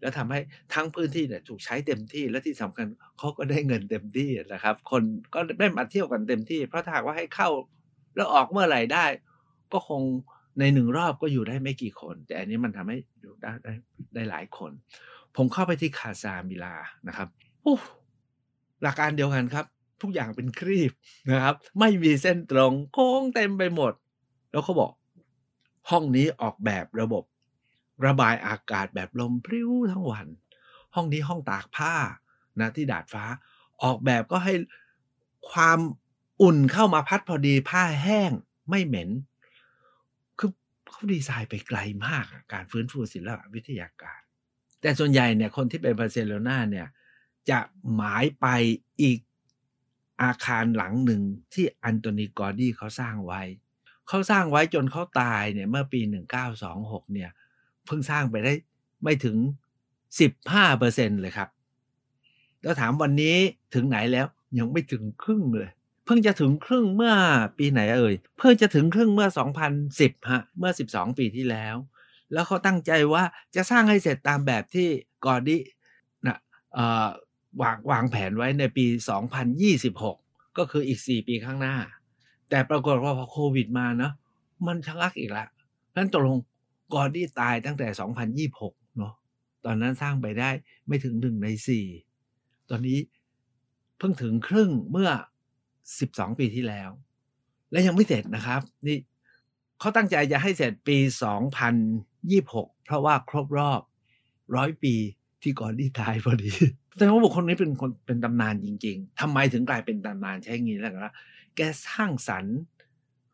[0.01, 0.39] แล้วทำให้
[0.73, 7.49] ทั้งพื้นที่เนี่ยถูกใช้เต็มที่และที่สำคัญเขาก็ได้เงินเต็มที่นะครับ คนก็ได้มาเที่ยวกันเต็มที่ เพราะถ้าว่าให้เข้า
[8.15, 9.05] แล้วออกเมื่อไหร่ได้
[9.73, 10.01] ก็คง
[10.59, 13.73] ในหนึ่งรอบก็อยู่ได้ไม่กี่คน แต่อันนี้มันทำให้อยู่ได้ได้
[14.13, 14.71] ได้หลายคน
[15.35, 16.75] ผมเข้าไปที่คาซามิลา
[17.07, 17.27] นะครับ
[17.63, 17.75] โอ้
[18.81, 19.65] หลักการเดียวกันครับ
[20.01, 20.91] ทุกอย่างเป็นครีบ
[21.31, 23.93] นะครับ ไม่มีเส้นตรงโค้งเต็มไปหมด
[24.51, 24.91] แล้วเขาบอก
[25.89, 27.23] ห้องนี้ออกแบบระบบ
[28.05, 30.27] ระบายอากาศแบบลมพริ้วทั้งวัน
[30.95, 31.93] ห้องนี้ห้องตากผ้า
[32.59, 33.23] นะที่ดาดฟ้า
[33.83, 34.53] ออกแบบก็ให้
[35.51, 35.79] ความ
[36.41, 38.31] อุ่นเข้ามาพัดพอดีผ้าแห้ง
[38.69, 39.09] ไม่เหม็น
[40.39, 40.51] คือ
[40.91, 44.19] เขาดีไซน์ไปไกลมากการฟื้นฟูศิลปวิทยาการ
[44.81, 46.87] แต่ส่วนใหญ่เนี่ยคนที่เป็นบาร์เซโลนาเนี่ย
[47.49, 47.59] จะ
[47.95, 48.47] หมายไป
[49.01, 49.19] อีก
[50.23, 51.21] อาคารหลังหนึ่ง
[51.53, 53.41] ที่อันโตนีกอร์ดีเขาสร้างไว้
[54.07, 55.99] เขาสร้างไว้จนเขาตายเนี่ยเมื่อปี
[56.57, 57.29] 1926 เนี่ย
[57.85, 58.53] เพิ่งสร้างไปได้
[59.03, 59.37] ไม่ถึง
[60.07, 61.49] 15เปอร์เซ็นเลยครับ
[62.61, 63.37] แล้วถามวันนี้
[63.73, 64.27] ถึงไหนแล้ว
[64.57, 65.69] ยังไม่ถึงครึ่งเลย
[66.05, 67.13] เพิ่งจะถึงครึ่งเมื่อ
[67.57, 69.27] ปีไหนเอ่ย เพิ่งจะถึงครึ่งเมื่อ
[69.79, 71.75] 2010 ฮะ เมื่อ 12 ปีที่แล้ว
[72.33, 73.23] แล้วเขาตั้งใจว่า
[73.55, 74.87] จะสร้างให้เสร็จตามแบบที่
[75.25, 75.57] กอร์ดี
[76.27, 76.37] นะ
[76.73, 77.07] เอ่อ
[77.61, 78.85] วางวางแผนไว้ในปี
[79.71, 81.75] 2026 ก็คืออีก 4 ปีข้างหน้า
[82.49, 84.13] แต่ปรากฏว่าพอโควิดมาเนาะ
[84.67, 85.47] มันชะงักอีกแล้ว
[85.95, 86.37] นั้นตกลง
[86.93, 89.13] กอดี้ตายตั้งแต่ 2026 เนาะ
[89.65, 90.49] ตอนนั้นสร้างไปได้
[90.87, 91.85] ไม่ถึงหนึ่งในสี่
[92.69, 92.99] ตอนนี้
[93.97, 95.09] เพิ่งถึงครึ่งเมื่อ
[95.77, 96.89] 12 ปีที่แล้ว
[97.71, 98.97] และยังไม่เสร็จนะครับ นี่
[99.79, 100.97] เขาตั้งใจจะให้เสร็จปี
[101.71, 103.81] 2026 เพราะว่าครบรอบ
[104.55, 104.95] ร้อยปี
[105.41, 106.51] ที่กอร์ดี้ตายพอดี
[106.97, 111.07] แต่ว่าบุคคลนี้เป็นคนเป็นตำนานจริง ๆทำไมถึงกลายเป็นตำนานใช้งี้แล้วกัน
[111.55, 112.57] แกสร้างสรรค์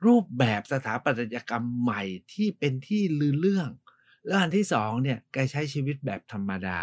[0.06, 3.70] รูปแบบสถาปัตยกรรมใหม่ที่เป็นที่ลือเรื่อง
[4.26, 6.82] แล้วอันที่สองเนี่ยแกใช้ชีวิตแบบธรรมดา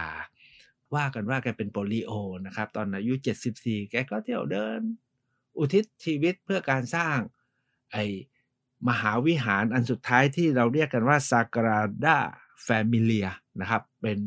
[0.95, 2.13] ว่ากันว่าแกเป็นโปลิโอ
[2.47, 3.15] นะครับ ตอนอายุ
[3.53, 4.81] 74 แกก็เที่ยวเดิน
[5.59, 7.19] อุทิศชีวิตเพื่อการสร้าง
[7.93, 7.97] ไอ
[8.89, 12.17] มหาวิหารอันสุดท้ายที่เราเรียกกันว่าซากราดา
[12.65, 13.29] แฟมิเลีย
[13.61, 14.19] นะครับ เป็น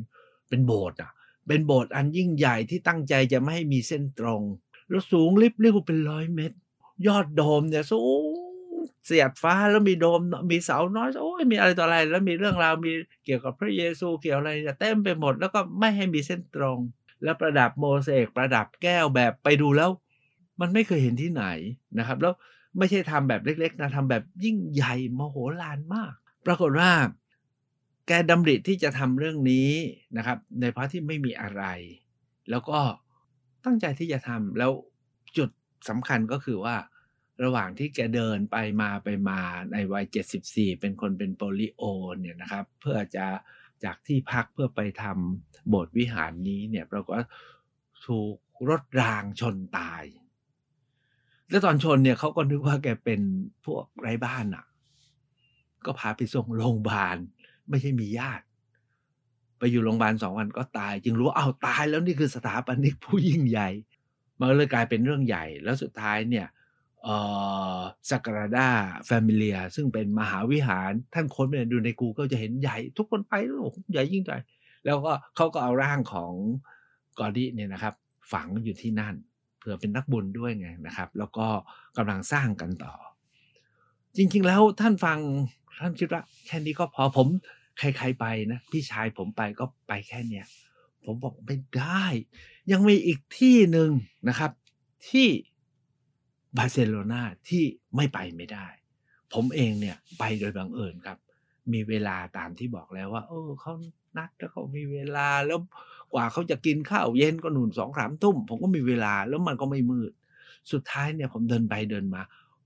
[0.49, 1.11] เป็นโบสถ์อะ
[1.47, 4.41] เป็นโบสถ์อันยิ่งใหญ่ที่ตั้งใจจะไม่ให้มีเส้นตรง
[4.89, 6.57] แล้วสูงลิบเรียกว่าเป็นร้อยเมตร
[7.07, 8.23] ยอดโดมเนี่ยสูง
[9.05, 12.91] เสียดฟ้าแล้วมีโดมมีเสาน้อยโอ้ยมีอะไรต่ออะไร แล้วมีเรื่องราวมี
[13.25, 16.77] เกี่ยวกับพระเยซูเกี่ยวอะไรเต็มไปหมด แล้วก็ไม่ให้มีเส้นตรง
[17.23, 19.89] แล้วประดับโมเสกประดับแก้วแบบไปดูแล้ว
[20.61, 21.45] มันไม่เคยเห็นที่ไหน
[21.99, 22.33] นะครับ แล้ว
[22.77, 26.13] ไม่ใช่ทำแบบเล็ก ๆ นะทำแบบยิ่งใหญ่มโหฬารมาก
[26.45, 26.89] ปรากฏว่า
[28.07, 29.69] แกดำริที่จะทำเรื่องนี้
[30.17, 31.63] นะครับ ในพระที่ไม่มีอะไร
[32.49, 32.79] แล้วก็
[33.65, 34.71] ตั้งใจที่จะทำแล้ว
[35.37, 35.49] จุด
[35.89, 36.75] สำคัญก็คือว่า
[37.43, 39.39] ระหว่างที่แกเดินไปมาไปมา
[39.71, 40.05] ในวัย
[40.43, 41.81] 74 เป็นคนเป็นโปลิโอ
[42.19, 43.25] เนี่ยนะครับ เพื่อจะ
[43.83, 47.13] จากที่พักเพื่อไปทำโบสถ์วิหารนี้เนี่ยปรากฏ
[48.05, 48.35] ถูก
[48.69, 50.03] รถรางชนตาย
[51.49, 53.21] แล้วตอนชนเนี่ยเขาก็นึกว่าแกเป็น
[53.65, 54.65] พวกไร้บ้านอะ
[55.85, 57.17] ก็พาไปส่งโรงพยาบาล
[57.69, 58.45] ไม่ใช่มีญาติ
[59.57, 63.69] ไปอยู่โรงพยาบาลสองวันก็ตาย จึงรู้ว่าเอาตายแล้วนี่คือสถาปนิกผู้ยิ่งใหญ่
[64.39, 66.47] มันเลยกลายเป็นเรื่องใหญ่ แล้วสุดท้ายเนี่ย
[68.09, 68.69] สักราดา
[69.05, 74.37] แฟมิเลีย ซึ่งเป็นมหาวิหาร ท่านค้นไปดูในกูก็จะเห็นใหญ่ ทุกคนไปโอ้ใหญ่ยิ่งใหญ่
[74.85, 76.33] แล้วก็เขาก็เอาร่างของ
[77.19, 77.93] กอดีเนี่ยนะครับ
[78.31, 79.15] ฝังอยู่ที่นั่น
[79.59, 81.47] เพื่อเป็นนักบุญด้วยไงนะครับ แล้วก็
[81.97, 82.93] กำลังสร้างกันต่อ
[84.15, 85.19] จริงๆแล้วท่านฟัง
[85.79, 87.27] ท่านคิดว่าแค่นี้ก็พอผม
[87.77, 90.45] ใครๆไปนะพี่ชายผมไปก็ไปแค่เนี้ย
[91.05, 92.05] ผมบอกไม่ได้
[92.71, 93.89] ยังมีอีกที่หนึ่ง
[94.29, 94.51] นะครับ
[95.09, 95.27] ที่
[96.57, 97.63] บาร์เซโลนาที่
[97.95, 98.67] ไม่ไปไม่ได้
[99.33, 101.17] ผมเองเนี่ยไปโดยบังเอิญครับ
[101.73, 103.73] มีเวลาตามที่บอกแล้วว่า เออเขา
[104.17, 105.59] นัดแล้วเขามีเวลาแล้ว
[106.13, 110.11] กว่าเขาจะกินข้าวเย็นก็หนุนสองสามทุ่ม ผมก็มีเวลาแล้วมันก็ไม่มืด
[110.71, 112.21] สุดท้ายเนี่ยผมเดินไปเดินมา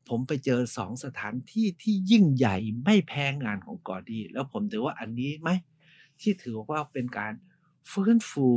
[0.10, 5.50] ผมไปเจอสองสถานที่ที่ยิ่งใหญ่ไม่แพ้งานของกอดีแล้วผมถือว่าอันนี้ไหม
[6.22, 7.34] ที่ถือว่าเป็นการ
[7.92, 8.50] ฟื้นฟู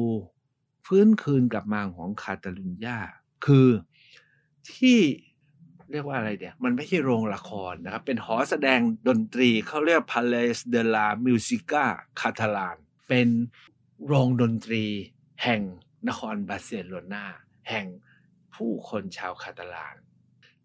[0.86, 2.98] ฟื้นคืนกลับมาของคาตาลุญญา
[3.46, 3.68] คือ
[4.72, 4.98] ที่
[5.90, 11.84] เรียกว่าอะไรเดี๋ยมันไม่ใช่โรงละครนะครับ เป็นหอแสดงดนตรีเขาเรียก Palace de la Musica
[12.20, 12.76] Catalan
[13.08, 13.28] เป็น
[14.06, 14.84] โรงดนตรี
[15.44, 15.62] แห่ง
[16.08, 17.24] นครบาร์เซโลนา
[17.70, 17.86] แห่ง
[18.54, 19.96] ผู้คนชาวคาตาลาน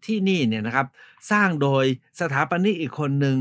[0.06, 0.86] ที่นี่เนี่ยนะครับ
[1.30, 1.84] สร้างโดย
[2.20, 3.36] สถาปนิกอีกคนหนึ่ง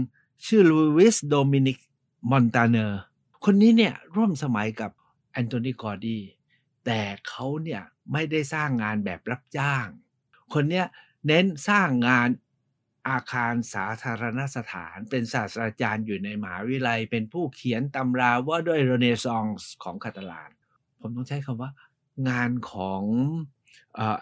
[0.46, 1.78] ชื่อลูวิสโดมินิก
[2.32, 3.02] มอนตาเนอร์
[3.46, 4.92] คนนี้เนี่ยร่วมสมัยกับ
[5.32, 6.20] แอนโทนีกอร์ดี
[6.86, 9.88] แต่เขาเนี่ยไม่ได้สร้างงานแบบรับจ้าง
[10.54, 10.86] คนเนี้ย
[11.28, 12.30] เน้นสร้างงาน
[13.10, 20.50] อาคารสาธารณสถาน เป็นศาสตราจารย์อยู่ในมหาวิทยาลัย เป็นผู้เขียนตำราว่าด้วยเรเนซองส์ของคาตาลาน
[21.00, 21.72] ผมต้องใช้คำว่า
[22.30, 23.04] งานของ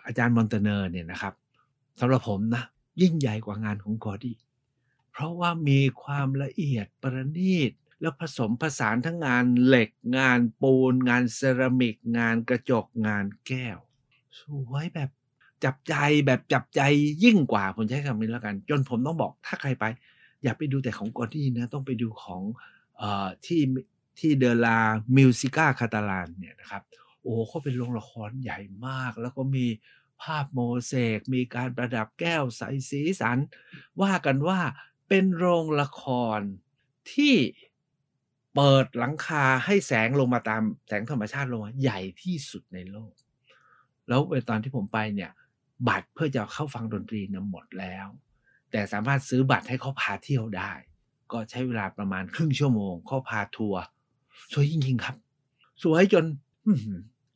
[0.05, 1.33] อาจารย์มอนเตเนอร์เนี่ยนะครับ
[1.99, 2.63] สำหรับผมนะ
[3.01, 4.33] ยิ่งใหญ่กว่างานของกอดี
[5.11, 13.77] เพราะว่ามีความละเอียดประณีต แล้วผสมผสานทั้งงานเหล็ก งานปูน งานเซรามิก งานกระจกงานแก้ว
[14.39, 15.09] สวยแบบ
[15.63, 16.81] จับใจแบบจับใจ
[17.23, 19.85] ยิ่งกว่าผมใช้คำนี้แล้วกัน จนผมต้องบอกถ้าใครไป
[20.43, 22.41] อย่าไปดูแต่ของกอดี้นะ ต้องไปดูของ
[23.01, 23.03] อ
[23.45, 23.61] ที่
[24.19, 24.77] ที่เดลา
[25.17, 26.83] มิวสิก้าคาตาลานเนี่ยนะครับ
[27.21, 29.65] โอ้เขาเป็นโรงละครใหญ่มากแล้วก็มี
[30.23, 33.37] ภาพโมเสกมีการประดับแก้วใสสีสัน
[34.01, 34.59] ว่ากันว่า
[35.09, 36.03] เป็นโรงละค
[36.37, 36.39] ร
[37.13, 37.35] ที่
[38.55, 43.13] เปิดหลังคาให้แสงลงมาตามแสงธรรมชาติลงมาใหญ่ที่สุดในโลก
[44.07, 45.31] แล้วตอนที่ผมไปเนี่ย
[45.87, 48.07] บัตรเพื่อจะเข้าฟังดนตรีนะหมดแล้ว
[48.71, 50.71] แต่สามารถซื้อบัตรให้เขาพาเที่ยวได้
[51.31, 53.81] ก็ใช้เวลาประมาณครึ่งชั่วโมงเขาพาทัวร์
[54.53, 55.15] สวยจริงๆครับ
[55.83, 56.25] สวยจน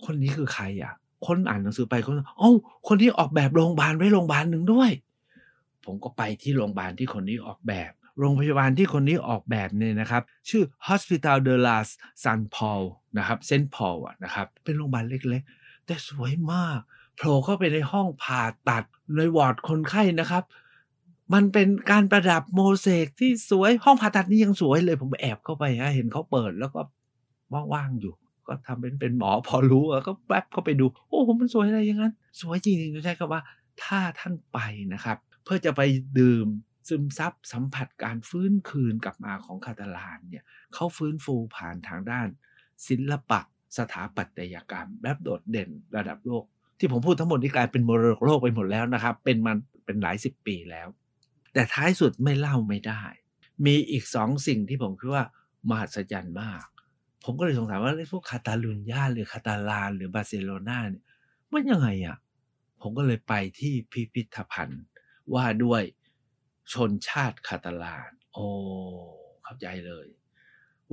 [0.05, 0.93] คนนี้คือใครอะ
[1.25, 2.51] คนอ่านหนังสือไปคนเอ้า
[2.87, 4.91] คนที่ออกแบบโรงพยาบาลไว้โรงพยาบาลหนึ่งด้วย
[5.85, 11.87] ผมก็ไปที่โรงพยาบาลที่คนนี้ออกแบบ โรงพยาบาลที่คนนี้ออกแบบเนี่ยนะครับ ชื่อ Hospital de las
[12.23, 12.83] San Paul
[13.17, 16.79] นะครับเซนต์พอลนะครับ เป็นโรงพยาบาลเล็กๆ แต่สวยมาก
[17.15, 18.83] โผล่เข้าไปในห้องผ่าตัด
[19.15, 20.43] ในวอร์ดคนไข้นะครับ
[21.33, 26.81] มันเป็นการประดับโมเสกที่สวยห้องผ่าตัดนี่ยังสวยเลยผมแอบเข้าไปฮะเห็นเขาเปิดแล้วก็
[27.73, 28.13] ว่างๆอยู่
[28.47, 33.41] ก็ทำเป็นเป็นหมอพอรู้ก็แป๊บเข้าไปดู โอ้โหมันสวยอะไรอย่างนั้น สวยจริงๆใช่ครับว่า
[33.83, 34.59] ถ้าท่านไป
[34.93, 35.81] นะครับ เพื่อจะไป
[36.19, 36.47] ดื่ม
[36.89, 42.27] ซึมซับสัมผัสการฟื้นคืนกลับมาของคาตาลานเนี่ยเขาฟื้นฟูผ่านทางด้าน
[42.87, 43.39] ศิลปะ
[43.77, 46.43] สถาปัตยกรรม แบบโดดเด่นระดับโลก
[46.79, 50.87] ที่ผมพูดทั้งหมดนี่กลายเป็นมรดกโลกไปหมดแล้วนะครับ เป็นมันเป็นหลายสิบปีแล้ว
[51.53, 53.03] แต่ท้ายสุดไม่เล่าไม่ได้
[53.65, 55.25] มีอีกสองสิ่งที่ผมคิดว่า
[55.69, 56.63] มหัศจรรย์มาก
[57.23, 61.03] ผมก็เลยสงสัยว่าพวกคาตาลุญญาหรือคาตาลานหรือบาร์เซโลนาเนี่ย
[61.53, 62.17] มันยังไงอะ่ะ
[62.81, 64.83] ผมก็เลยไปที่พิพิธภัณฑ์
[65.33, 65.83] ว่าด้วย
[66.73, 68.45] ชนชาติคาตาลาน โอ้
[69.43, 70.07] เข้าใจเลย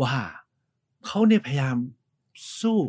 [0.02, 0.14] ว่า
[1.06, 1.76] เขาเนี่ยพยายาม
[2.60, 2.80] สู้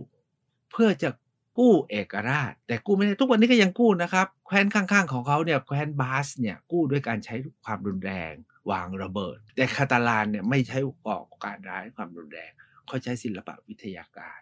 [0.72, 1.10] เพื่อจะ
[1.58, 8.34] กู้เอกราช แต่กู้ไม่ได้ทุกวันนี้ก็ยังกู้นะครับ แคว้นข้างๆของเขาเนี่ยแคว้นบาสเนี่ยกู้ด้วยการใช้ความรุนแรง
[8.72, 12.52] วางระเบิด แต่คาตาลานเนี่ยไม่ใช้ก่อการร้ายความรุนแรง
[12.88, 14.40] เขาใช้ศิลปะวิทยาการ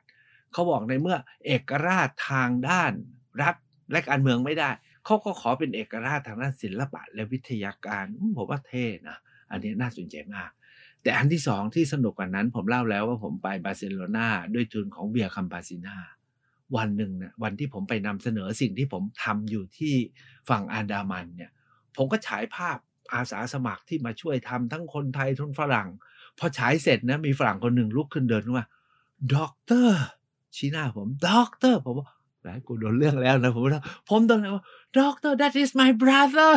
[0.52, 2.92] เขาบอกในเมื่อเอกราชทางด้าน
[3.42, 3.56] รัฐ
[3.92, 4.70] และการเมืองไม่ได้
[5.06, 8.04] เขาก็ขอเป็นเอกราชทางด้านศิลปะและวิทยาการ
[8.38, 9.18] ผมว่าเท่นะ
[9.52, 10.52] อันนี้น่าสนใจมาก
[11.04, 15.98] แต่อันที่สองที่สนุกกว่านั้น ผมเล่าแล้วว่าผมไปบาร์เซโลนาด้วยทุนของเบียร์คัมปาซินา
[16.78, 19.96] วันหนึ่งนะวันที่ผมไปนำเสนอสิ่งที่ผมทำอยู่ที่
[20.50, 21.52] ฝั่งอันดามันเนี่ย
[21.98, 22.78] ผมก็ฉายภาพ
[23.14, 25.90] อาสาสมัครที่มาช่วยทำทั้งคนไทยทั้งฝรั่ง
[26.40, 28.66] พอฉายเสร็จนะมีฝรั่งคนหนึ่งลุกขึ้นยืนว่า
[29.36, 30.00] ด็อกเตอร์
[30.56, 32.08] ชี้หน้าผมด็อกเตอร์ผมว่า
[32.44, 34.64] แล้วกูโดนเรื่องแล้วนะผมว่าผมตอนนั้นว่า
[35.00, 36.54] ด็อกเตอร์ that is my brother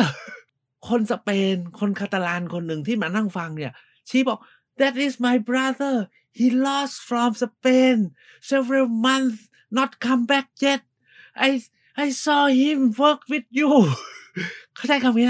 [0.87, 3.73] คนสเปน คนคาตาลานคนหนึ่งที่มานั่งฟังเนี่ย
[4.09, 4.39] ชี้บอก
[4.79, 5.95] that is my brother
[6.37, 7.97] he lost from Spain
[8.51, 9.39] several months
[9.77, 10.81] not come back yet
[11.47, 11.49] I
[12.03, 13.69] I saw him work with you
[14.75, 15.29] เข้าใจคำนี้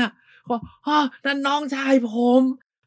[0.49, 2.41] บอกอ๋อนั่นน้องชายผม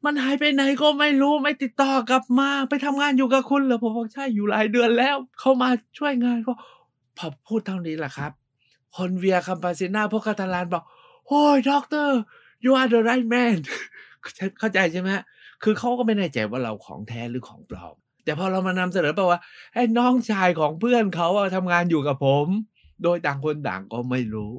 [0.04, 6.52] มันหายไปไหนก็ไม่รู้ไม่ติดต่อกลับมา ไปทำงานอยู่กับคุณเหรอผมบอกใช่อยู่หลายเดือนแล้ว เขามาช่วยงานก็
[7.18, 8.32] พอพูดเท่านี้แหละครับ
[8.96, 10.84] คนเวียคัมปาซิน่าพวกคาตาลานบอก
[11.26, 12.18] โอ้ยด็อกเตอร์
[12.64, 13.56] you are the right man
[14.58, 15.10] เข้าใจใช่ไหม
[15.62, 19.40] คือเขาก็ไม่แน่ใจว่าเราของแท้หรือของปลอม แต่พอเรามานำเสนอไปว่า
[19.74, 22.46] ไอ้น้องชายของเพื่อนเขาอะทำงานอยู่กับผม
[23.02, 24.52] โดยต่างคนต่างก็ไม่รู้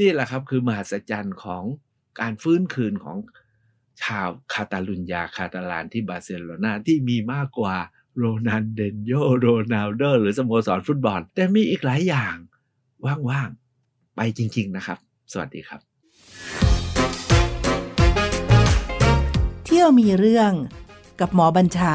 [0.00, 1.64] นี่แหละครับ คือมหัศจรรย์ของ
[2.20, 3.16] การฟื้นคืนของ
[4.02, 7.76] ชาวคาตาลุญญาคาตาลานที่บาร์เซโลนาที่มีมากกว่า
[8.16, 12.34] โรนันเดนโยโรนัลโดหรือสโมสรฟุตบอล แต่มีอีกหลายอย่าง
[13.30, 14.98] ว่างๆ ไปจริง ๆ นะครับ
[15.32, 15.80] สวัสดีครับ
[19.64, 20.52] เที่ยวมีเรื่อง
[21.20, 21.94] กับหมอบัญชา